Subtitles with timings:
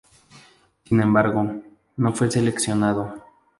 [0.85, 1.61] Sin embargo,
[1.95, 3.23] no fue seleccionado.